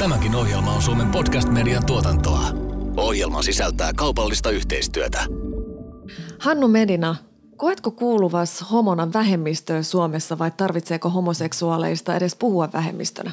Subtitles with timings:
[0.00, 2.42] Tämäkin ohjelma on Suomen podcast-median tuotantoa.
[2.96, 5.26] Ohjelma sisältää kaupallista yhteistyötä.
[6.38, 7.16] Hannu Medina,
[7.56, 13.32] koetko kuuluvas homona vähemmistöön Suomessa vai tarvitseeko homoseksuaaleista edes puhua vähemmistönä?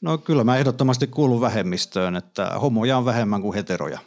[0.00, 3.98] No kyllä mä ehdottomasti kuulun vähemmistöön, että homoja on vähemmän kuin heteroja.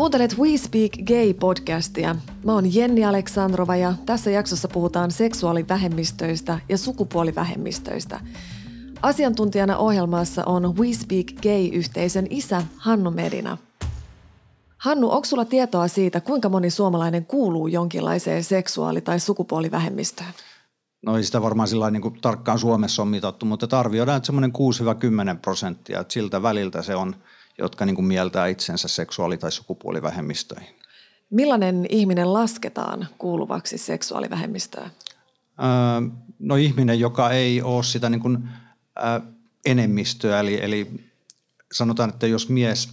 [0.00, 2.16] Kuuntelet We Speak Gay-podcastia.
[2.44, 8.20] Mä oon Jenni Aleksandrova ja tässä jaksossa puhutaan seksuaalivähemmistöistä ja sukupuolivähemmistöistä.
[9.02, 13.58] Asiantuntijana ohjelmassa on We Speak Gay-yhteisön isä Hannu Medina.
[14.78, 20.30] Hannu, onko sulla tietoa siitä, kuinka moni suomalainen kuuluu jonkinlaiseen seksuaali- tai sukupuolivähemmistöön?
[21.06, 24.52] No ei sitä varmaan sillä niin kuin tarkkaan Suomessa on mitattu, mutta arvioidaan, että semmoinen
[24.52, 27.16] 6-10 prosenttia, että siltä väliltä se on–
[27.60, 30.74] jotka niin kuin mieltää itsensä seksuaali- tai sukupuolivähemmistöihin.
[31.30, 34.90] Millainen ihminen lasketaan kuuluvaksi seksuaalivähemmistöön?
[35.58, 38.48] Öö, no ihminen, joka ei ole sitä niin kuin,
[38.98, 39.20] ö,
[39.66, 40.90] enemmistöä, eli, eli
[41.72, 42.88] sanotaan, että jos mies,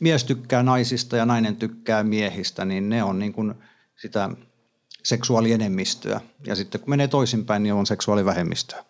[0.00, 3.54] mies tykkää naisista ja nainen tykkää miehistä, niin ne on niin kuin
[3.96, 4.30] sitä
[5.02, 6.20] seksuaalienemmistöä.
[6.46, 8.84] Ja sitten kun menee toisinpäin, niin on seksuaalivähemmistöä.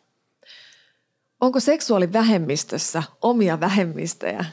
[1.40, 4.44] Onko seksuaalivähemmistössä omia vähemmistöjä?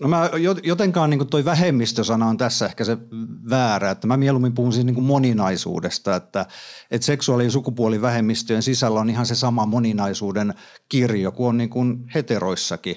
[0.00, 0.30] No mä
[0.62, 2.98] jotenkaan niin toi vähemmistösana on tässä ehkä se
[3.50, 6.46] väärä, että mä mieluummin puhun siis niin moninaisuudesta, että,
[6.90, 10.54] että seksuaali- ja sukupuolivähemmistöjen sisällä on ihan se sama moninaisuuden
[10.88, 12.96] kirjo kuin on niin kuin heteroissakin.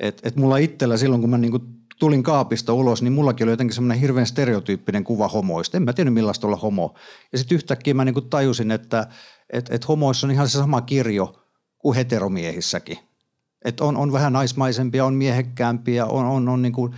[0.00, 1.62] Et, et mulla itsellä silloin, kun mä niin kuin
[1.98, 5.76] tulin kaapista ulos, niin mullakin oli jotenkin semmoinen hirveän stereotyyppinen kuva homoista.
[5.76, 6.94] En mä tiennyt millaista olla homo.
[7.32, 9.06] Ja sitten yhtäkkiä mä niin kuin tajusin, että
[9.52, 11.34] et, et homoissa on ihan se sama kirjo
[11.78, 12.98] kuin heteromiehissäkin–
[13.64, 16.94] että on, on vähän naismaisempia, on miehekkäämpiä, on, on, on niin kuin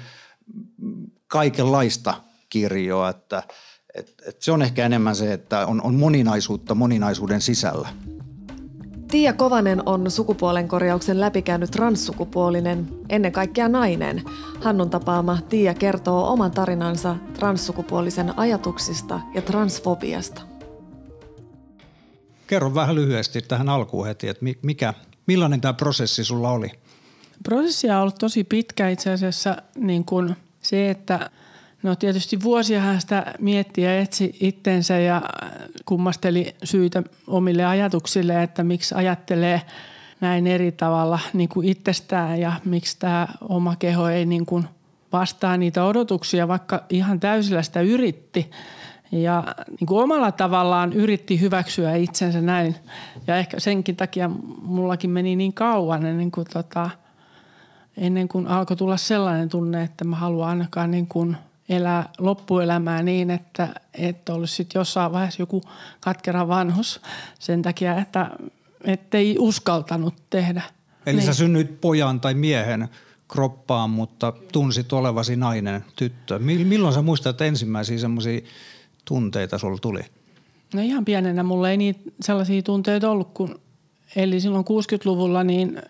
[1.26, 2.14] kaikenlaista
[2.48, 3.42] kirjoa, että
[3.94, 7.88] et, et se on ehkä enemmän se, että on, on moninaisuutta moninaisuuden sisällä.
[9.10, 14.22] Tiia Kovanen on sukupuolen korjauksen läpikäynyt transsukupuolinen, ennen kaikkea nainen.
[14.60, 20.42] Hannun tapaama Tiia kertoo oman tarinansa transsukupuolisen ajatuksista ja transfobiasta.
[22.46, 24.94] Kerro vähän lyhyesti tähän alkuun heti, että mikä,
[25.26, 26.70] Millainen tämä prosessi sulla oli?
[27.42, 31.30] Prosessi on ollut tosi pitkä itse asiassa niin kuin se, että
[31.82, 35.22] no tietysti vuosia hän sitä mietti ja etsi itsensä ja
[35.84, 39.62] kummasteli syitä omille ajatuksille, että miksi ajattelee
[40.20, 44.64] näin eri tavalla niin kuin itsestään ja miksi tämä oma keho ei niin kuin
[45.12, 48.50] vastaa niitä odotuksia, vaikka ihan täysillä sitä yritti–
[49.12, 49.44] ja
[49.80, 52.76] niin kuin omalla tavallaan yritti hyväksyä itsensä näin.
[53.26, 54.30] Ja ehkä senkin takia
[54.62, 56.90] mullakin meni niin kauan ennen kuin, tota,
[57.96, 61.36] ennen kuin alkoi tulla sellainen tunne, että mä haluan ainakaan niin kuin
[61.68, 65.62] elää loppuelämää niin, että, että olisi sitten jossain vaiheessa joku
[66.00, 67.00] katkera vanhus
[67.38, 67.96] sen takia,
[68.84, 70.62] että ei uskaltanut tehdä.
[71.06, 71.26] Eli niin.
[71.26, 72.88] sä synnyit pojan tai miehen
[73.28, 76.38] kroppaan, mutta tunsit olevasi nainen, tyttö.
[76.38, 78.40] Milloin sä muistat ensimmäisiä semmoisia
[79.08, 80.00] tunteita sulla tuli?
[80.74, 83.60] No ihan pienenä mulla ei niitä sellaisia tunteita ollut, kun
[84.16, 85.82] eli silloin 60-luvulla, niin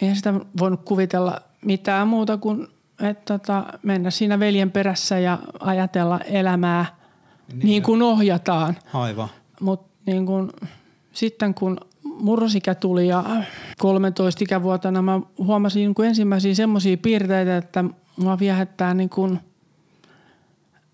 [0.00, 2.68] eihän sitä voinut kuvitella mitään muuta kuin
[3.00, 6.86] että tota, mennä siinä veljen perässä ja ajatella elämää
[7.52, 8.76] niin, niin kuin ohjataan.
[8.92, 9.28] Aivan.
[9.60, 10.52] Mutta niin kun,
[11.12, 13.24] sitten kun murrosikä tuli ja
[13.78, 17.84] 13 ikävuotena mä huomasin niin ensimmäisiä semmoisia piirteitä, että
[18.16, 19.40] mua viehättää niin kuin–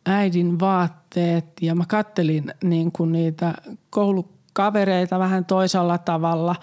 [0.06, 3.54] äidin vaatteet ja mä kattelin niin kuin niitä
[3.90, 6.56] koulukavereita vähän toisella tavalla,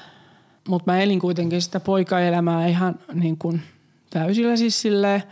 [0.68, 3.62] mutta mä elin kuitenkin sitä poikaelämää ihan niin kuin
[4.09, 5.24] täysillä siis silleen.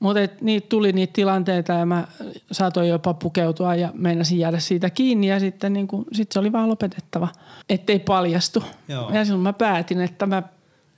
[0.00, 2.06] Mutta niitä tuli niitä tilanteita ja mä
[2.52, 6.52] saatoin jopa pukeutua ja meinasin jäädä siitä kiinni ja sitten niin kuin, sit se oli
[6.52, 7.28] vaan lopetettava,
[7.68, 8.64] ettei paljastu.
[8.88, 9.10] Joo.
[9.10, 10.42] Ja silloin mä päätin, että mä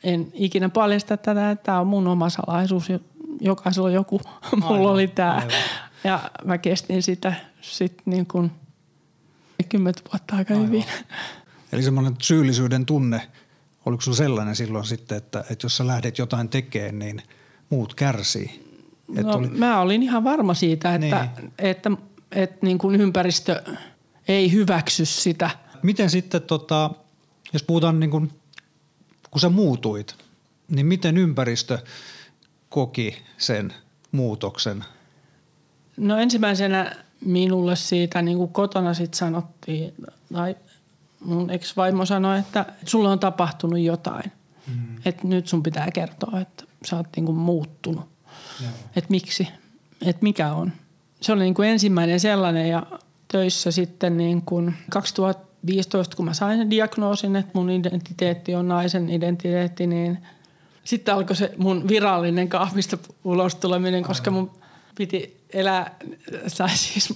[0.05, 2.89] en ikinä paljasta tätä, että tämä on mun oma salaisuus.
[3.41, 4.21] Jokaisella joku,
[4.61, 5.43] mulla aivan, oli tämä
[6.05, 8.51] ja mä kestin sitä sitten niin kuin
[9.69, 10.67] 10 vuotta aika Aivan.
[10.67, 10.85] hyvin.
[11.73, 13.31] Eli semmoinen syyllisyyden tunne,
[13.87, 17.23] oliko sulla sellainen silloin sitten, että, että jos sä lähdet jotain tekemään, niin
[17.71, 18.65] muut kärsii?
[19.09, 19.49] no, oli...
[19.49, 21.15] Mä olin ihan varma siitä, että, niin.
[21.15, 21.91] että, että,
[22.33, 23.63] että niin kuin ympäristö
[24.29, 25.51] ei hyväksy sitä.
[25.83, 26.91] Miten sitten, tota,
[27.53, 28.33] jos puhutaan niin kuin,
[29.31, 30.17] kun sä muutuit,
[30.69, 31.79] niin miten ympäristö
[32.69, 33.75] koki sen
[34.13, 34.85] muutoksen
[35.97, 39.95] No ensimmäisenä minulle siitä niin kuin kotona sitten sanottiin,
[40.33, 40.57] tai
[41.25, 44.33] mun ex-vaimo sanoi, että sulla on tapahtunut jotain.
[44.67, 44.97] Mm.
[45.05, 48.05] Että nyt sun pitää kertoa, että sä oot niin kuin muuttunut.
[48.97, 49.49] Että miksi,
[50.03, 50.73] että mikä on.
[51.21, 52.87] se oli niin kuin ensimmäinen sellainen ja
[53.29, 59.11] töissä sitten niin kuin 2015, kun mä sain sen diagnoosin, että mun identiteetti on naisen
[59.11, 60.19] identiteetti, niin
[60.85, 64.51] sitten alkoi se mun virallinen kahvista ulos tuleminen, koska mun
[64.95, 65.97] piti elää,
[66.59, 67.15] tai siis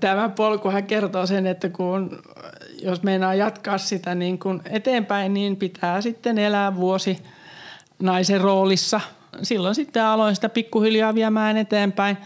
[0.00, 2.22] tämä polkuhan kertoo sen, että kun
[2.82, 7.18] jos meinaa jatkaa sitä niin kuin eteenpäin, niin pitää sitten elää vuosi
[8.02, 9.00] naisen roolissa.
[9.42, 12.16] Silloin sitten aloin sitä pikkuhiljaa viemään eteenpäin.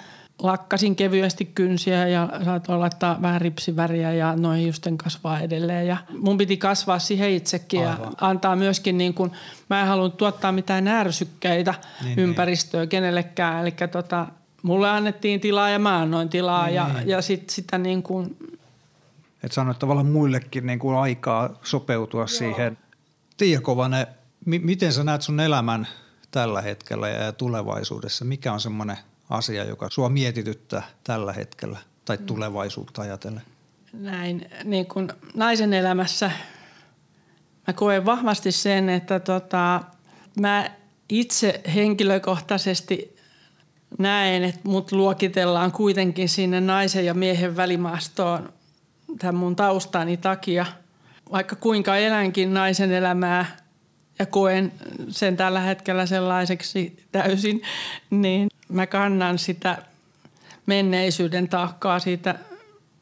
[0.43, 5.87] Lakkasin kevyesti kynsiä ja saatoin laittaa vähän ripsiväriä ja noin justen kasvaa edelleen.
[5.87, 8.02] Ja mun piti kasvaa siihen itsekin Aivan.
[8.02, 9.32] ja antaa myöskin niin kuin,
[9.70, 11.75] mä en halunnut tuottaa mitään ärsykkeitä
[12.05, 12.88] niin, ympäristöön niin.
[12.88, 13.62] kenellekään.
[13.62, 14.26] Eli tota,
[14.65, 16.75] mulle annettiin tilaa ja mä annoin tilaa niin.
[16.75, 18.37] ja, ja sit, sitä niin kuin...
[19.43, 22.27] Että sanoit tavallaan muillekin niin kuin aikaa sopeutua Joo.
[22.27, 22.79] siihen.
[23.37, 24.07] Tiia Kovanen,
[24.47, 25.89] mi- miten sä näet sun elämän
[26.31, 28.25] tällä hetkellä ja tulevaisuudessa?
[28.25, 28.99] Mikä on semmoinen
[29.31, 32.27] asia, joka sua mietityttää tällä hetkellä tai mm.
[32.27, 33.43] tulevaisuutta ajatellen?
[33.93, 36.31] Näin niin kuin naisen elämässä
[37.67, 39.81] mä koen vahvasti sen, että tota,
[40.41, 40.71] mä
[41.09, 43.14] itse henkilökohtaisesti
[43.99, 48.52] näen, että mut luokitellaan kuitenkin sinne naisen ja miehen välimaastoon
[49.19, 50.67] tämän mun taustani takia.
[51.32, 53.56] Vaikka kuinka elänkin naisen elämää
[54.19, 54.73] ja koen
[55.08, 57.62] sen tällä hetkellä sellaiseksi täysin,
[58.11, 59.79] niin mä kannan sitä
[60.67, 62.35] menneisyyden taakkaa siitä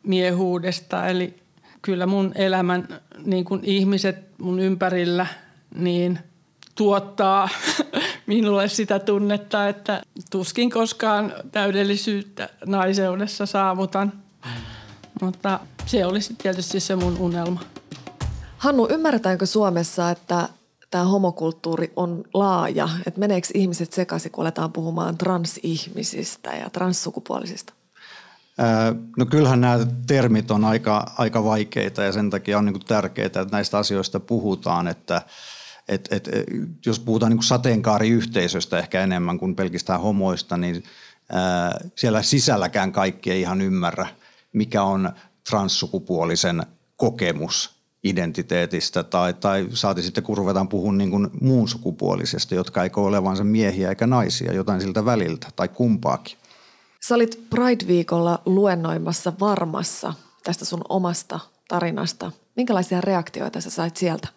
[0.02, 1.06] miehuudesta.
[1.06, 1.34] Eli
[1.82, 2.88] kyllä mun elämän
[3.24, 5.26] niin kuin ihmiset mun ympärillä
[5.74, 6.18] niin
[6.74, 7.48] tuottaa
[8.26, 14.12] minulle sitä tunnetta, että tuskin koskaan täydellisyyttä naiseudessa saavutan.
[15.22, 17.60] Mutta se olisi tietysti se mun unelma.
[18.58, 20.48] Hannu, ymmärretäänkö Suomessa, että
[20.90, 22.88] tämä homokulttuuri on laaja?
[23.06, 27.72] Että meneekö ihmiset sekaisin, kun aletaan puhumaan transihmisistä ja transsukupuolisista?
[29.16, 33.46] No kyllähän nämä termit on aika, aika vaikeita ja sen takia on niin tärkeää, että
[33.52, 35.22] näistä asioista puhutaan, että–
[35.94, 36.28] et, et,
[36.86, 40.84] jos puhutaan niin sateenkaariyhteisöstä ehkä enemmän kuin pelkistään homoista, niin
[41.32, 44.06] ää, siellä sisälläkään kaikki ei ihan ymmärrä,
[44.52, 45.12] mikä on
[45.50, 46.62] transsukupuolisen
[46.96, 52.90] kokemus identiteetistä tai, tai saati sitten kun ruvetaan puhumaan niin kuin muun sukupuolisesta, jotka ei
[52.96, 56.36] ole olevansa miehiä eikä naisia, jotain siltä väliltä tai kumpaakin.
[57.00, 62.32] Sä olit Pride-viikolla luennoimassa Varmassa tästä sun omasta tarinasta.
[62.56, 64.28] Minkälaisia reaktioita sä sait sieltä?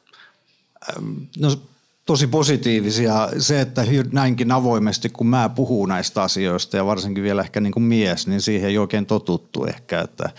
[1.40, 1.58] No,
[2.06, 3.30] tosi positiivisia.
[3.40, 7.84] Se, että näinkin avoimesti, kun mä puhun näistä asioista ja varsinkin vielä ehkä niin kuin
[7.84, 10.02] mies, niin siihen ei oikein totuttu ehkä.
[10.02, 10.30] Että,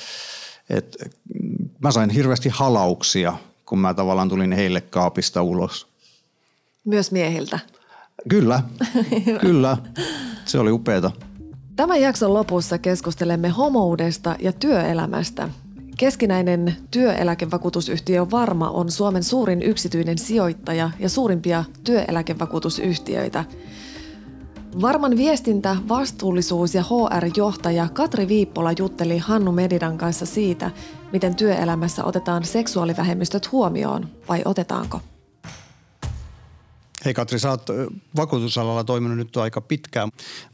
[0.70, 1.06] että
[1.82, 5.86] mä sain hirveästi halauksia, kun mä tavallaan tulin heille kaapista ulos.
[6.84, 7.58] Myös miehiltä?
[8.28, 8.62] Kyllä,
[9.40, 9.76] kyllä.
[10.44, 11.10] Se oli upeata.
[11.76, 15.48] Tämän jakson lopussa keskustelemme homoudesta ja työelämästä–
[15.96, 23.44] Keskinäinen työeläkevakuutusyhtiö Varma on Suomen suurin yksityinen sijoittaja ja suurimpia työeläkevakuutusyhtiöitä.
[24.80, 30.70] Varman viestintä, vastuullisuus ja HR-johtaja Katri Viippola jutteli Hannu Medidan kanssa siitä,
[31.12, 35.00] miten työelämässä otetaan seksuaalivähemmistöt huomioon, vai otetaanko?
[37.04, 37.66] Hei Katri, sä oot
[38.16, 40.08] vakuutusalalla toiminut nyt aika pitkään.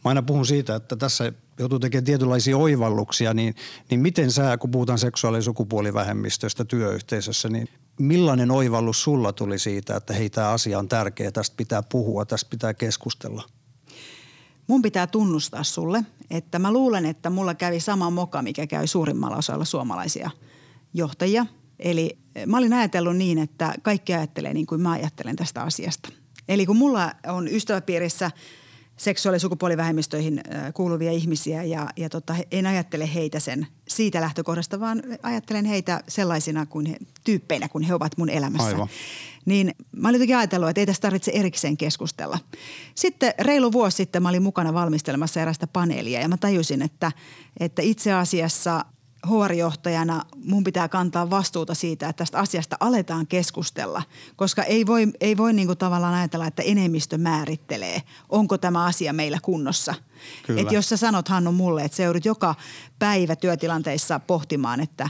[0.04, 3.54] Mä aina puhun siitä, että tässä joutuu tekemään tietynlaisia oivalluksia, niin,
[3.90, 7.68] niin miten sä, kun puhutaan seksuaali- ja sukupuolivähemmistöstä työyhteisössä, niin
[8.00, 12.50] millainen oivallus sulla tuli siitä, että hei tämä asia on tärkeä, tästä pitää puhua, tästä
[12.50, 13.42] pitää keskustella?
[14.66, 19.36] Mun pitää tunnustaa sulle, että mä luulen, että mulla kävi sama moka, mikä käy suurimmalla
[19.36, 20.30] osalla suomalaisia
[20.94, 21.46] johtajia.
[21.78, 26.08] Eli mä olin ajatellut niin, että kaikki ajattelee niin kuin mä ajattelen tästä asiasta.
[26.48, 28.30] Eli kun mulla on ystäväpiirissä–
[28.96, 30.40] seksuaali- ja sukupuolivähemmistöihin
[30.74, 36.66] kuuluvia ihmisiä ja, ja tota, en ajattele heitä sen siitä lähtökohdasta, vaan ajattelen heitä sellaisina
[36.66, 38.66] kuin he, tyyppeinä, kun he ovat mun elämässä.
[38.66, 38.88] Aivan.
[39.44, 42.38] Niin mä olin jotenkin ajatellut, että ei tässä tarvitse erikseen keskustella.
[42.94, 47.12] Sitten reilu vuosi sitten mä olin mukana valmistelemassa erästä paneelia ja mä tajusin, että,
[47.60, 48.84] että itse asiassa
[49.26, 54.02] HR-johtajana mun pitää kantaa vastuuta siitä, että tästä asiasta aletaan keskustella,
[54.36, 59.38] koska ei voi, ei voi niin tavallaan ajatella, että enemmistö määrittelee, onko tämä asia meillä
[59.42, 59.94] kunnossa.
[60.56, 62.54] Et jos sä sanot Hannu mulle, että se joudut joka
[62.98, 65.08] päivä työtilanteissa pohtimaan, että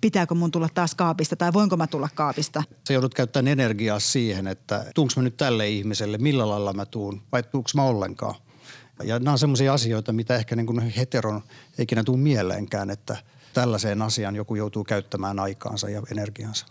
[0.00, 2.62] pitääkö mun tulla taas kaapista tai voinko mä tulla kaapista.
[2.88, 7.22] Sä joudut käyttämään energiaa siihen, että tuunko mä nyt tälle ihmiselle, millä lailla mä tuun
[7.32, 8.34] vai tuunko mä ollenkaan.
[9.02, 11.42] Ja nämä on sellaisia asioita, mitä ehkä niin kuin heteron
[11.78, 13.16] ei ikinä tule mieleenkään, että–
[13.60, 16.66] tällaiseen asiaan joku joutuu käyttämään aikaansa ja energiansa.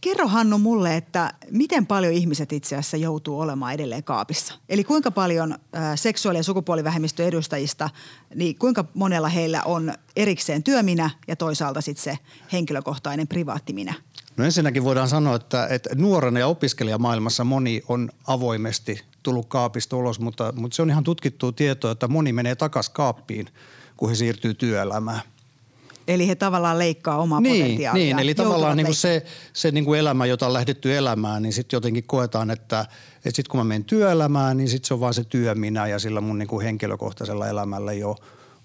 [0.00, 4.54] Kerro Hannu mulle, että miten paljon ihmiset itse asiassa joutuu olemaan edelleen kaapissa?
[4.68, 7.90] Eli kuinka paljon äh, seksuaali- ja sukupuolivähemmistön edustajista,
[8.34, 12.18] niin kuinka monella heillä on erikseen työminä ja toisaalta sitten se
[12.52, 13.94] henkilökohtainen privaattiminä?
[14.36, 20.20] No ensinnäkin voidaan sanoa, että, että nuorena ja opiskelijamaailmassa moni on avoimesti tullut kaapista ulos,
[20.20, 23.46] mutta, mutta se on ihan tutkittua tietoa, että moni menee takaisin kaappiin,
[23.96, 25.20] kun he siirtyy työelämään.
[26.08, 28.04] Eli he tavallaan leikkaa omaa niin, potentiaalia.
[28.04, 31.52] Niin, eli tavallaan niin kuin se, se niin kuin elämä, jota on lähdetty elämään, niin
[31.52, 32.80] sitten jotenkin koetaan, että,
[33.16, 35.98] että sitten kun mä menen työelämään, niin sitten se on vaan se työ minä ja
[35.98, 38.16] sillä mun niin kuin henkilökohtaisella elämällä ei ole,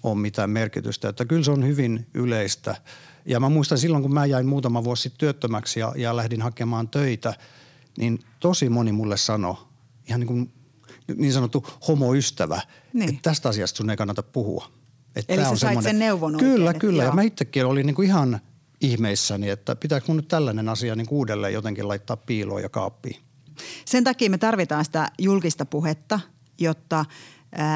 [0.02, 1.08] ole mitään merkitystä.
[1.08, 2.76] Että kyllä se on hyvin yleistä.
[3.26, 6.88] Ja mä muistan silloin, kun mä jäin muutama vuosi sitten työttömäksi ja, ja lähdin hakemaan
[6.88, 7.34] töitä,
[7.98, 9.54] niin tosi moni mulle sanoi,
[10.08, 10.52] ihan niin kuin
[11.16, 12.60] niin sanottu homoystävä,
[12.92, 13.08] niin.
[13.08, 14.70] että tästä asiasta sun ei kannata puhua.
[15.16, 17.02] Että Eli sä on sait sen neuvon Kyllä, oikein, kyllä.
[17.02, 18.40] Ja mä itsekin olin niin kuin ihan
[18.80, 23.16] ihmeissäni, että pitääkö mun nyt tällainen asia niin uudelleen jotenkin laittaa piiloon ja kaappiin.
[23.84, 26.20] Sen takia me tarvitaan sitä julkista puhetta,
[26.58, 27.04] jotta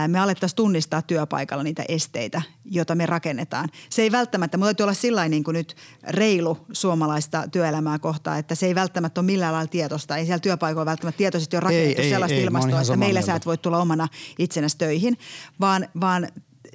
[0.09, 3.69] me alettaisiin tunnistaa työpaikalla niitä esteitä, joita me rakennetaan.
[3.91, 5.77] Se ei välttämättä, mutta täytyy olla sillä niin kuin nyt
[6.09, 10.17] reilu suomalaista työelämää kohtaan, että se ei välttämättä ole millään lailla tietosta.
[10.17, 13.27] Ei siellä työpaikoilla välttämättä tietoisesti ole rakennettu ei, sellaista ei, ilmastoa, että meillä mieltä.
[13.33, 15.19] sä et voi tulla omana itsenäsi töihin,
[15.61, 16.29] vaan, vaan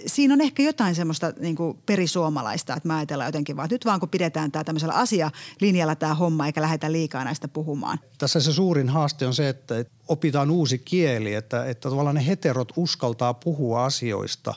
[0.08, 3.86] siinä on ehkä jotain semmoista niin kuin perisuomalaista, että mä ajatellaan jotenkin vaan, että nyt
[3.86, 8.00] vaan kun pidetään tämä tämmöisellä asialinjalla tämä homma eikä lähdetä liikaa näistä puhumaan.
[8.18, 12.74] Tässä se suurin haaste on se, että opitaan uusi kieli, että, että tavallaan ne heterot
[12.76, 14.54] uskaltaa puhua asioista,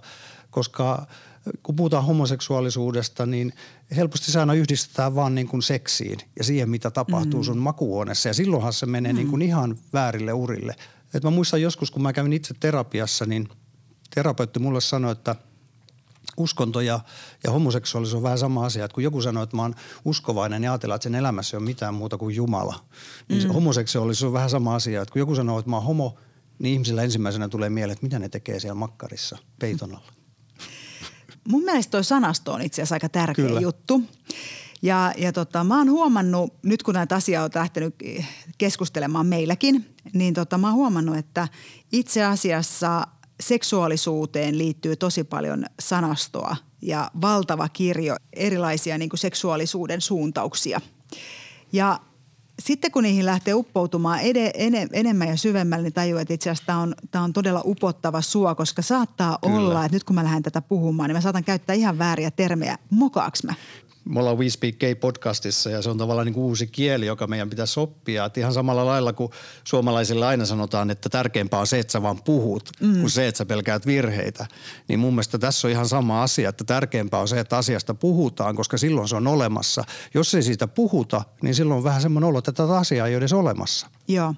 [0.50, 1.06] koska
[1.62, 3.52] kun puhutaan homoseksuaalisuudesta, niin
[3.96, 7.44] helposti se aina yhdistetään vaan niin kuin seksiin ja siihen, mitä tapahtuu mm.
[7.44, 8.28] sun makuuhuoneessa.
[8.28, 9.16] Ja silloinhan se menee mm.
[9.16, 10.74] niin kuin ihan väärille urille.
[11.14, 13.48] Et mä muistan joskus, kun mä kävin itse terapiassa, niin–
[14.14, 15.36] terapeutti mulle sanoi, että
[16.36, 17.00] uskonto ja,
[17.44, 18.84] ja homoseksuaalisuus on vähän sama asia.
[18.84, 21.64] Että kun joku sanoo, että mä oon uskovainen ja ajatellaan, että sen elämässä ei ole
[21.64, 22.84] mitään muuta kuin Jumala.
[23.28, 23.54] Niin mm.
[23.54, 25.02] homoseksuaalisuus on vähän sama asia.
[25.02, 26.18] Että kun joku sanoo, että mä oon homo,
[26.58, 30.12] niin ihmisillä ensimmäisenä tulee mieleen, että mitä ne tekee siellä makkarissa peiton alla.
[31.48, 33.60] Mun mielestä toi sanasto on itse asiassa aika tärkeä Kyllä.
[33.60, 34.02] juttu.
[34.82, 37.94] Ja, ja tota, mä oon huomannut, nyt kun näitä asiaa on lähtenyt
[38.58, 41.48] keskustelemaan meilläkin, niin tota, mä oon huomannut, että
[41.92, 43.06] itse asiassa
[43.40, 50.80] seksuaalisuuteen liittyy tosi paljon sanastoa ja valtava kirjo erilaisia niin kuin seksuaalisuuden suuntauksia.
[51.72, 52.00] Ja
[52.62, 56.66] sitten kun niihin lähtee uppoutumaan ed- ene- enemmän ja syvemmälle, niin tajuaa, että itse asiassa
[56.66, 59.56] tämä on, on todella upottava suo, koska saattaa Kyllä.
[59.56, 62.78] olla, että nyt kun mä lähden tätä puhumaan, niin mä saatan käyttää ihan vääriä termejä.
[62.90, 63.54] Mokaaks mä?
[64.08, 67.26] Me ollaan We Speak Gay podcastissa ja se on tavallaan niin kuin uusi kieli, joka
[67.26, 68.24] meidän pitäisi oppia.
[68.24, 69.32] Et ihan samalla lailla kuin
[69.64, 73.00] suomalaisille aina sanotaan, että tärkeämpää on se, että sä vaan puhut, mm.
[73.00, 74.46] kuin se, että sä pelkäät virheitä.
[74.88, 78.56] Niin mun mielestä tässä on ihan sama asia, että tärkeämpää on se, että asiasta puhutaan,
[78.56, 79.84] koska silloin se on olemassa.
[80.14, 83.18] Jos ei siitä puhuta, niin silloin on vähän semmoinen olo, että tätä asiaa ei ole
[83.18, 83.86] edes olemassa.
[84.08, 84.34] Joo.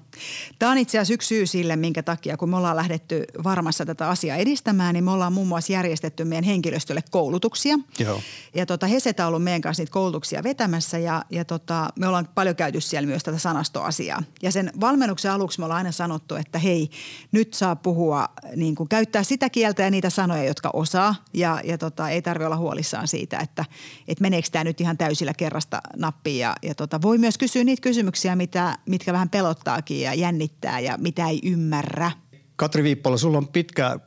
[0.59, 4.09] Tämä on itse asiassa yksi syy sille, minkä takia kun me ollaan lähdetty varmassa tätä
[4.09, 7.79] asiaa edistämään, niin me ollaan muun muassa järjestetty meidän henkilöstölle koulutuksia.
[7.99, 8.21] Joo.
[8.55, 12.29] Ja tota, Hesetä on ollut meidän kanssa niitä koulutuksia vetämässä ja, ja tota, me ollaan
[12.35, 14.23] paljon käyty siellä myös tätä sanastoasiaa.
[14.41, 16.89] Ja sen valmennuksen aluksi me ollaan aina sanottu, että hei,
[17.31, 21.15] nyt saa puhua, niin kuin käyttää sitä kieltä ja niitä sanoja, jotka osaa.
[21.33, 23.65] Ja, ja tota, ei tarvitse olla huolissaan siitä, että,
[24.07, 26.39] että meneekö tämä nyt ihan täysillä kerrasta nappiin.
[26.39, 30.97] Ja, ja tota, voi myös kysyä niitä kysymyksiä, mitä, mitkä vähän pelottaakin ja jännittää ja
[30.97, 32.11] mitä ei ymmärrä.
[32.55, 33.99] Katri Viippola, sulla on pitkä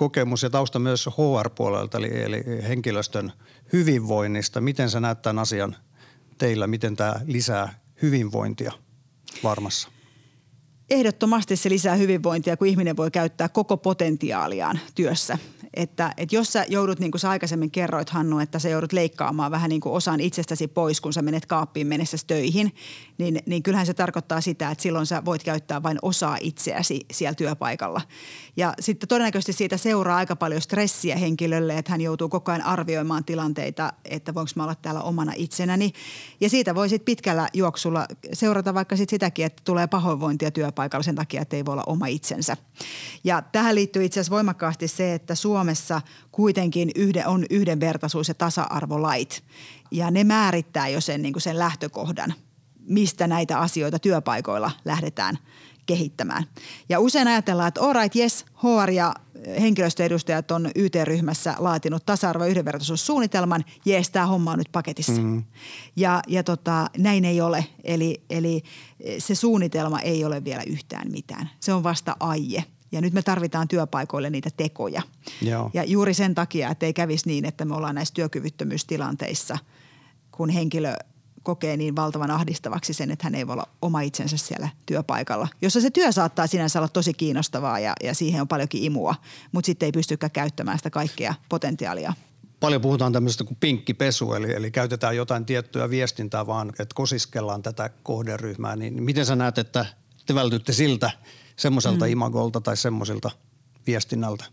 [0.00, 3.32] kokemus ja tausta myös HR-puolelta, eli, eli henkilöstön
[3.72, 4.60] hyvinvoinnista.
[4.60, 5.76] Miten sä näet tämän asian
[6.38, 8.72] teillä, miten tämä lisää hyvinvointia
[9.44, 9.88] varmassa?
[10.90, 15.38] Ehdottomasti se lisää hyvinvointia, kun ihminen voi käyttää koko potentiaaliaan työssä.
[15.74, 19.50] Että, että jos sä joudut, niin kuin sä aikaisemmin kerroit Hannu, että sä joudut leikkaamaan
[19.50, 22.74] vähän niin kuin osan itsestäsi pois, kun sä menet kaappiin mennessä töihin,
[23.18, 27.34] niin, niin kyllähän se tarkoittaa sitä, että silloin sä voit käyttää vain osaa itseäsi siellä
[27.34, 28.00] työpaikalla.
[28.56, 33.24] Ja sitten todennäköisesti siitä seuraa aika paljon stressiä henkilölle, että hän joutuu koko ajan arvioimaan
[33.24, 35.92] tilanteita, että voinko mä olla täällä omana itsenäni.
[36.40, 41.14] Ja siitä voi sitten pitkällä juoksulla seurata vaikka sit sitäkin, että tulee pahoinvointia työpaikalla sen
[41.14, 42.56] takia, että ei voi olla oma itsensä.
[43.24, 46.00] Ja tähän liittyy itse asiassa voimakkaasti se, että Suomessa
[46.32, 49.42] kuitenkin yhden, on yhdenvertaisuus- ja tasa-arvolait.
[49.90, 52.34] Ja ne määrittää jo sen, niin kuin sen lähtökohdan,
[52.80, 55.38] mistä näitä asioita työpaikoilla lähdetään–
[55.90, 56.44] kehittämään.
[56.88, 59.14] Ja usein ajatellaan, että all right, yes, HR ja
[59.60, 65.12] henkilöstöedustajat on YT-ryhmässä laatinut tasa-arvo- ja yhdenvertaisuussuunnitelman, jees, tämä homma on nyt paketissa.
[65.12, 65.44] Mm-hmm.
[65.96, 68.62] Ja, ja tota, näin ei ole, eli, eli
[69.18, 71.50] se suunnitelma ei ole vielä yhtään mitään.
[71.60, 72.64] Se on vasta aie.
[72.92, 75.02] Ja nyt me tarvitaan työpaikoille niitä tekoja.
[75.42, 75.70] Joo.
[75.74, 79.58] Ja juuri sen takia, että ei kävisi niin, että me ollaan näissä työkyvyttömyystilanteissa,
[80.30, 80.94] kun henkilö
[81.42, 85.80] kokee niin valtavan ahdistavaksi sen, että hän ei voi olla oma itsensä siellä työpaikalla, jossa
[85.80, 89.14] se työ saattaa sinänsä olla tosi kiinnostavaa ja, ja siihen on paljonkin imua,
[89.52, 92.12] mutta sitten ei pystykään käyttämään sitä kaikkea potentiaalia.
[92.60, 97.90] Paljon puhutaan tämmöisestä kuin pinkkipesu, eli, eli käytetään jotain tiettyä viestintää vaan, että kosiskellaan tätä
[98.02, 98.76] kohderyhmää.
[98.76, 99.86] Niin miten sä näet, että
[100.26, 101.10] te vältytte siltä
[101.56, 102.12] semmoiselta mm.
[102.12, 103.30] imagolta tai semmoisilta
[103.86, 104.44] viestinnältä?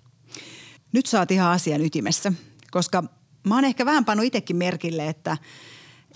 [0.91, 2.33] Nyt saat ihan asian ytimessä,
[2.71, 3.03] koska
[3.43, 5.37] mä oon ehkä vähän pannut itsekin merkille, että,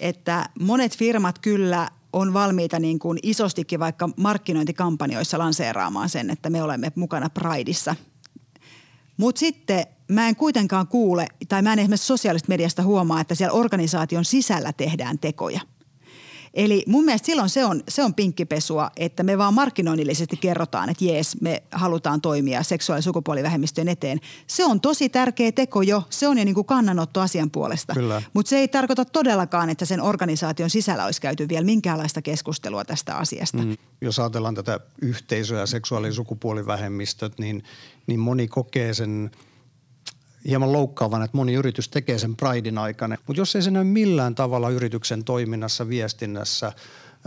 [0.01, 6.63] että monet firmat kyllä on valmiita niin kuin isostikin vaikka markkinointikampanjoissa lanseeraamaan sen, että me
[6.63, 7.95] olemme mukana Prideissa.
[9.17, 13.53] Mutta sitten mä en kuitenkaan kuule, tai mä en esimerkiksi sosiaalista mediasta huomaa, että siellä
[13.53, 15.61] organisaation sisällä tehdään tekoja–
[16.53, 21.05] Eli mun mielestä silloin se on, se on pinkkipesua, että me vaan markkinoinnillisesti kerrotaan, että
[21.05, 24.19] jees, me halutaan toimia seksuaali- ja sukupuolivähemmistöjen eteen.
[24.47, 27.95] Se on tosi tärkeä teko jo, se on jo niin kuin kannanotto asian puolesta.
[28.33, 33.15] Mutta se ei tarkoita todellakaan, että sen organisaation sisällä olisi käyty vielä minkäänlaista keskustelua tästä
[33.15, 33.57] asiasta.
[33.57, 33.77] Mm.
[34.01, 37.63] Jos ajatellaan tätä yhteisöä, seksuaali- ja sukupuolivähemmistöt, niin,
[38.07, 39.31] niin moni kokee sen–
[40.47, 43.17] hieman loukkaavan, että moni yritys tekee sen Pridein aikana.
[43.27, 46.71] Mutta jos ei se näy millään tavalla yrityksen toiminnassa, viestinnässä,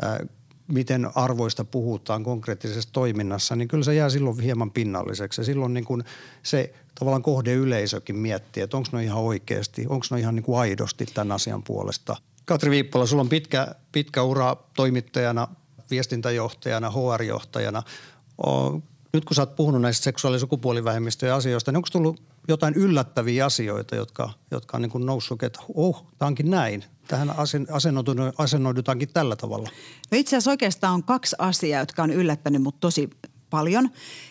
[0.02, 0.26] ää,
[0.68, 5.40] miten arvoista puhutaan konkreettisessa toiminnassa, niin kyllä se jää silloin hieman pinnalliseksi.
[5.40, 6.04] Ja silloin niin kuin
[6.42, 11.06] se tavallaan kohdeyleisökin miettii, että onko ne ihan oikeasti, onko ne ihan niin kuin aidosti
[11.06, 12.16] tämän asian puolesta.
[12.44, 15.48] Katri Viippola, sulla on pitkä, pitkä ura toimittajana,
[15.90, 17.82] viestintäjohtajana, HR-johtajana.
[19.12, 23.46] Nyt kun sä oot puhunut näistä seksuaali- ja sukupuolivähemmistöjen asioista, niin onko tullut jotain yllättäviä
[23.46, 26.84] asioita, jotka, jotka on niin kuin noussut, että oh, tämä onkin näin.
[27.08, 27.34] Tähän
[28.38, 29.68] asennoidutaankin tällä tavalla.
[30.10, 33.10] No itse asiassa oikeastaan on kaksi asiaa, jotka on yllättänyt mut tosi
[33.50, 33.90] paljon.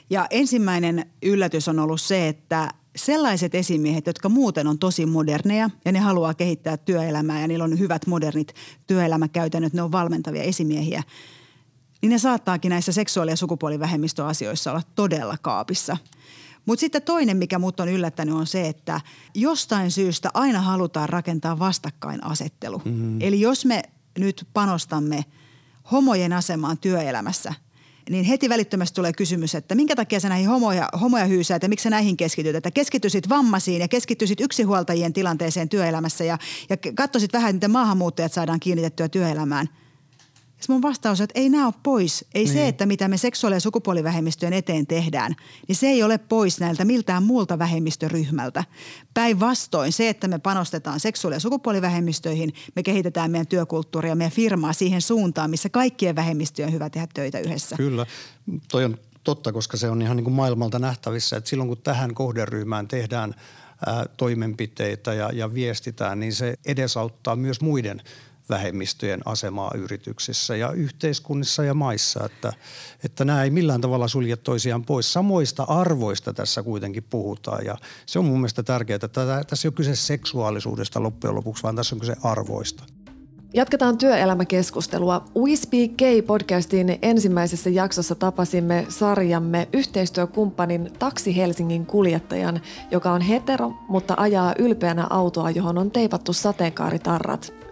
[0.09, 5.91] Ja ensimmäinen yllätys on ollut se, että sellaiset esimiehet, jotka muuten on tosi moderneja ja
[5.91, 8.55] ne haluaa kehittää työelämää ja niillä on hyvät modernit
[8.87, 11.03] työelämäkäytännöt, ne on valmentavia esimiehiä,
[12.01, 15.97] niin ne saattaakin näissä seksuaali- ja sukupuolivähemmistöasioissa olla todella kaapissa–
[16.65, 19.01] mutta sitten toinen, mikä mut on yllättänyt, on se, että
[19.35, 22.81] jostain syystä aina halutaan rakentaa vastakkainasettelu.
[22.85, 23.21] Mm-hmm.
[23.21, 23.83] Eli jos me
[24.19, 25.25] nyt panostamme
[25.91, 27.53] homojen asemaan työelämässä,
[28.09, 31.83] niin heti välittömästi tulee kysymys, että minkä takia sä näihin homoja, homoja hyysäät ja miksi
[31.83, 32.55] sä näihin keskityt.
[32.55, 36.37] Että keskityisit vammaisiin ja keskityisit yksinhuoltajien tilanteeseen työelämässä ja,
[36.69, 39.69] ja katsoisit vähän, miten maahanmuuttajat saadaan kiinnitettyä työelämään–
[40.69, 42.25] mun vastaus on, että ei nämä ole pois.
[42.33, 42.53] Ei niin.
[42.53, 45.35] se, että mitä me seksuaali- ja sukupuolivähemmistöjen eteen tehdään,
[45.67, 48.63] niin se ei ole pois näiltä miltään muulta vähemmistöryhmältä.
[49.13, 55.01] Päinvastoin se, että me panostetaan seksuaali- ja sukupuolivähemmistöihin, me kehitetään meidän työkulttuuria, meidän firmaa siihen
[55.01, 57.75] suuntaan, missä kaikkien vähemmistöjen on hyvä tehdä töitä yhdessä.
[57.75, 58.05] Kyllä,
[58.71, 62.13] toi on totta, koska se on ihan niin kuin maailmalta nähtävissä, että silloin kun tähän
[62.13, 63.35] kohderyhmään tehdään
[63.85, 68.01] ää, toimenpiteitä ja, ja viestitään, niin se edesauttaa myös muiden–
[68.49, 72.53] vähemmistöjen asemaa yrityksissä ja yhteiskunnissa ja maissa, että,
[73.03, 75.13] että nämä ei millään tavalla sulje toisiaan pois.
[75.13, 79.75] Samoista arvoista tässä kuitenkin puhutaan ja se on mun mielestä tärkeää, että tässä ei ole
[79.75, 82.83] kyse seksuaalisuudesta loppujen lopuksi, vaan tässä on kyse arvoista.
[83.55, 85.25] Jatketaan työelämäkeskustelua.
[85.37, 94.13] We Speak Gay-podcastin ensimmäisessä jaksossa tapasimme sarjamme yhteistyökumppanin Taksi Helsingin kuljettajan, joka on hetero, mutta
[94.17, 97.62] ajaa ylpeänä autoa, johon on teipattu sateenkaaritarrat.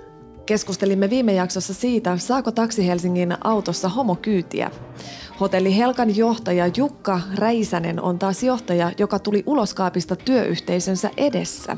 [0.45, 4.71] Keskustelimme viime jaksossa siitä, saako Taksi Helsingin autossa homokyytiä.
[5.39, 11.77] Hotelli Helkan johtaja Jukka Räisänen on taas johtaja, joka tuli uloskaapista työyhteisönsä edessä.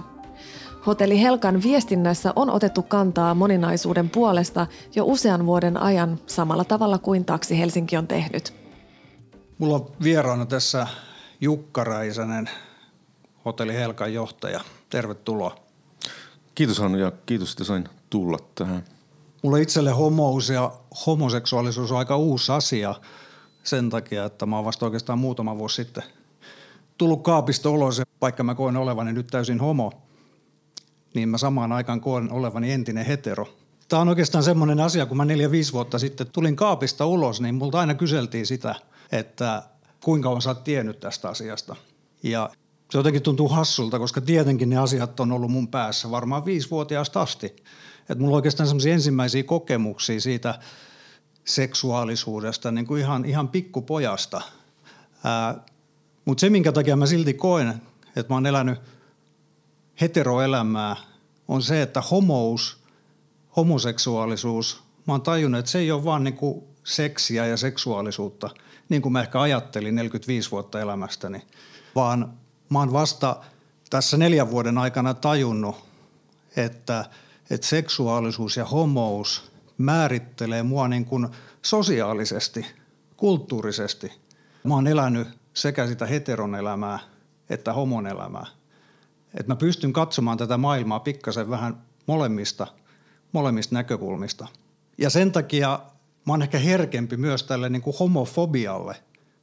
[0.86, 7.26] Hotelli Helkan viestinnässä on otettu kantaa moninaisuuden puolesta jo usean vuoden ajan samalla tavalla kuin
[7.26, 8.54] Taksi Helsinki on tehnyt.
[9.58, 10.88] Mulla on vieraana tässä
[11.42, 12.50] Jukka Räisänen,
[13.46, 14.60] Hotelli Helkan johtaja.
[14.90, 15.56] Tervetuloa.
[16.56, 18.84] Kiitos Hannu ja kiitos, että sain tulla tähän?
[19.44, 20.72] Mulle itselle homous ja
[21.06, 22.96] homoseksuaalisuus on aika uusi asia
[23.64, 26.04] sen takia, että mä oon vasta oikeastaan muutama vuosi sitten
[26.98, 29.92] tullut kaapista ulos, vaikka mä koen olevani nyt täysin homo,
[31.14, 33.48] niin mä samaan aikaan koen olevani entinen hetero.
[33.88, 37.56] Tämä on oikeastaan semmoinen asia, kun mä neljä viisi vuotta sitten tulin kaapista ulos, niin
[37.56, 38.76] multa aina kyseltiin sitä,
[39.12, 39.64] että
[40.04, 41.76] kuinka on sä oot tiennyt tästä asiasta.
[42.24, 42.50] Ja
[42.92, 47.56] se jotenkin tuntuu hassulta, koska tietenkin ne asiat on ollut mun päässä varmaan viisivuotiaasta asti.
[48.10, 50.60] Että mulla on oikeastaan semmoisia ensimmäisiä kokemuksia siitä
[51.46, 54.42] seksuaalisuudesta niin kuin ihan, ihan pikkupojasta.
[56.26, 57.82] Mutta se, minkä takia mä silti koen,
[58.16, 58.80] että mä oon elänyt
[60.02, 60.96] heteroelämää,
[61.48, 62.84] on se, että homous,
[63.56, 68.50] homoseksuaalisuus, mä oon tajunnut, että se ei ole vaan niin kuin seksiä ja seksuaalisuutta,
[68.90, 71.42] niin kuin mä ehkä ajattelin 45 vuotta elämästäni,
[71.96, 72.34] vaan
[72.70, 73.36] mä oon vasta
[73.90, 75.76] tässä neljän vuoden aikana tajunnut,
[76.56, 77.06] että–
[77.50, 81.28] että seksuaalisuus ja homous määrittelee mua niin kuin
[81.62, 82.66] sosiaalisesti,
[83.18, 84.12] kulttuurisesti.
[84.64, 87.00] Mä oon elänyt sekä sitä heteron elämää
[87.50, 88.46] että homon elämää.
[89.40, 92.68] Et mä pystyn katsomaan tätä maailmaa pikkasen vähän molemmista,
[93.32, 94.48] molemmista näkökulmista.
[94.98, 95.80] Ja sen takia
[96.26, 98.96] mä oon ehkä herkempi myös tälle niin kuin homofobialle,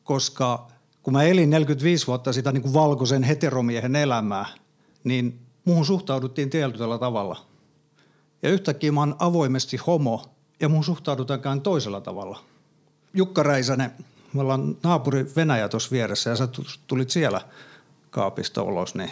[0.05, 0.69] koska
[1.03, 4.47] kun mä elin 45 vuotta sitä niin kuin valkoisen heteromiehen elämää,
[5.05, 7.47] niin muuhun suhtauduttiin tietyllä tavalla.
[8.43, 10.27] Ja yhtäkkiä mä oon avoimesti homo
[10.61, 12.41] ja muuhun suhtaudutaan toisella tavalla.
[13.15, 13.91] Jukka Räisänen,
[14.33, 16.49] me ollaan naapuri Venäjä tuossa vieressä ja sä
[16.87, 17.41] tulit siellä
[18.11, 19.11] kaapista ulos, niin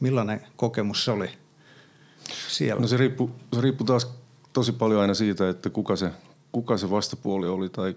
[0.00, 1.30] millainen kokemus se oli
[2.48, 2.80] siellä?
[2.80, 4.10] No se riippuu, se riippuu taas
[4.52, 6.10] tosi paljon aina siitä, että kuka se,
[6.52, 7.96] kuka se vastapuoli oli tai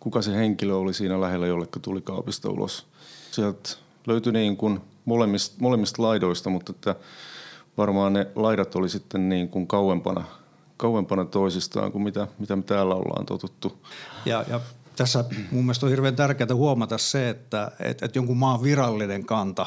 [0.00, 2.86] kuka se henkilö oli siinä lähellä, jollekka tuli kaapista ulos.
[3.30, 3.70] Sieltä
[4.06, 6.94] löytyi niin kuin molemmista, molemmista laidoista, mutta että
[7.78, 10.24] varmaan ne laidat oli sitten niin kuin kauempana,
[10.76, 13.86] kauempana toisistaan kuin mitä, mitä me täällä ollaan totuttu.
[14.24, 14.60] Ja, ja
[14.96, 19.66] tässä mun mielestä on hirveän tärkeää huomata se, että, että, että jonkun maan virallinen kanta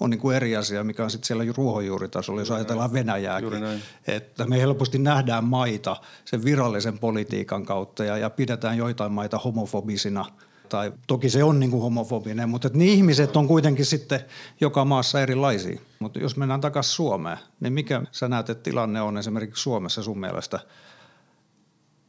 [0.00, 3.64] on niin kuin eri asia, mikä on sitten siellä ruohonjuuritasolla, jos ajatellaan Venäjääkin.
[4.06, 10.24] Että me helposti nähdään maita sen virallisen politiikan kautta ja, ja pidetään joitain maita homofobisina–
[10.68, 14.20] tai toki se on niin kuin homofobinen, mutta ne ihmiset on kuitenkin sitten
[14.60, 15.80] joka maassa erilaisia.
[15.98, 20.20] Mutta jos mennään takaisin Suomeen, niin mikä sä näet, että tilanne on esimerkiksi Suomessa sun
[20.20, 20.60] mielestä?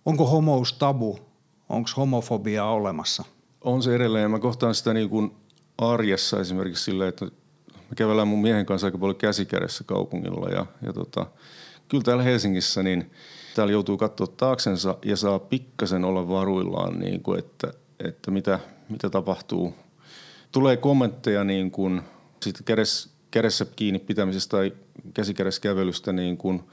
[0.05, 1.19] Onko homous tabu?
[1.69, 3.23] Onko homofobiaa olemassa?
[3.61, 4.31] On se edelleen.
[4.31, 5.31] Mä kohtaan sitä niin kuin
[5.77, 7.25] arjessa esimerkiksi silleen, että
[7.89, 11.25] me kävellään mun miehen kanssa aika paljon käsikädessä kaupungilla ja, ja tota,
[11.87, 13.11] kyllä täällä Helsingissä niin
[13.55, 18.59] täällä joutuu katsoa taaksensa ja saa pikkasen olla varuillaan, niin kuin, että, että mitä,
[18.89, 19.73] mitä tapahtuu.
[20.51, 22.01] Tulee kommentteja niin kuin
[22.43, 24.73] siitä kädessä, kädessä kiinni pitämisestä tai
[25.13, 26.63] käsikädessä niin kuin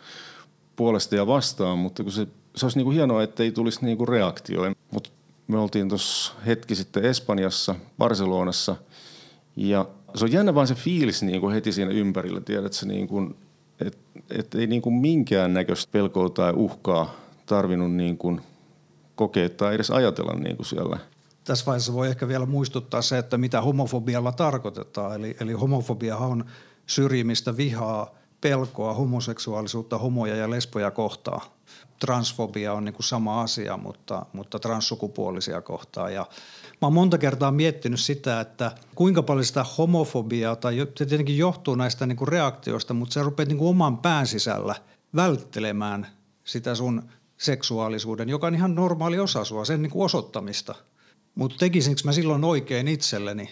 [0.77, 3.97] puolesta ja vastaan, mutta kun se, se olisi niin kuin hienoa, että ei tulisi niin
[3.97, 4.63] kuin reaktio.
[4.91, 5.11] Mutta
[5.49, 8.77] me oltiin tuossa hetki sitten Espanjassa, Barcelonassa
[9.57, 13.37] ja se on jännä vaan se fiilis niin kuin heti siinä ympärillä, tiedätkö, niin kuin,
[13.81, 13.99] että
[14.31, 17.15] et ei niin kuin minkään näköistä pelkoa tai uhkaa
[17.47, 18.41] tarvinnut niin kuin
[19.15, 20.99] kokea tai edes ajatella niin kuin siellä.
[21.47, 25.15] Tässä vaiheessa voi ehkä vielä muistuttaa se, että mitä homofobialla tarkoitetaan.
[25.15, 26.45] Eli, eli homofobia on
[26.87, 31.41] syrjimistä, vihaa, pelkoa, homoseksuaalisuutta, homoja ja lesboja kohtaan.
[32.01, 36.15] Transfobia on niin kuin sama asia, mutta, mutta transsukupuolisia kohtaan.
[36.15, 36.27] Ja
[36.83, 41.75] Mä oon monta kertaa miettinyt sitä, että kuinka paljon sitä homofobiaa, tai se tietenkin johtuu
[41.75, 44.75] näistä niin kuin reaktioista, mutta sä rupeat niin kuin oman pään sisällä
[45.17, 46.07] välttelemään
[46.45, 47.03] sitä sun
[47.37, 50.75] seksuaalisuuden, joka on ihan normaali osa sua, sen niin kuin osoittamista.
[51.37, 53.51] Mutta tekisinkö mä silloin oikein itselleni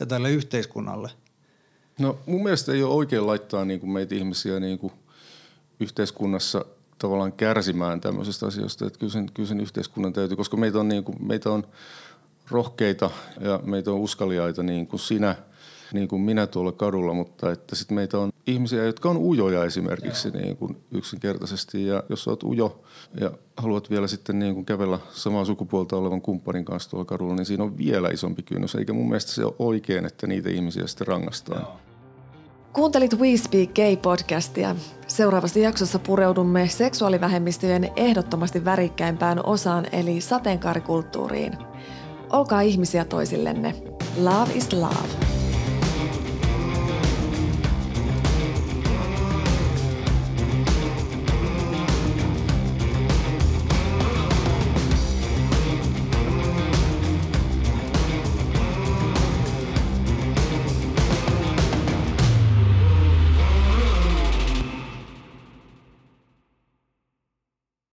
[0.00, 1.10] ja tälle yhteiskunnalle?
[1.98, 4.92] No mun mielestä ei ole oikein laittaa niin kuin meitä ihmisiä niin kuin
[5.80, 6.64] yhteiskunnassa
[6.98, 8.86] tavallaan kärsimään tämmöisestä asioista.
[8.86, 11.66] Että kyllä sen, kyllä sen yhteiskunnan täytyy, koska meitä on, niin kuin, meitä on–
[12.50, 13.10] rohkeita
[13.40, 15.36] ja meitä on uskaliaita niin kuin sinä,
[15.92, 20.30] niin kuin minä tuolla kadulla, mutta että sitten meitä on ihmisiä, jotka on ujoja esimerkiksi
[20.30, 21.86] niin kuin yksinkertaisesti.
[21.86, 22.82] Ja jos olet ujo
[23.20, 27.46] ja haluat vielä sitten niin kuin kävellä samaa sukupuolta olevan kumppanin kanssa tuolla kadulla, niin
[27.46, 28.74] siinä on vielä isompi kynnys.
[28.74, 31.66] Eikä mun mielestä se ole oikein, että niitä ihmisiä sitten rangaistaan.
[32.72, 34.76] Kuuntelit We Speak Gay-podcastia.
[35.06, 41.52] Seuraavassa jaksossa pureudumme seksuaalivähemmistöjen ehdottomasti värikkäimpään osaan eli sateenkaarikulttuuriin.
[42.32, 43.74] Olkaa ihmisiä toisillenne.
[44.16, 45.37] Love is love.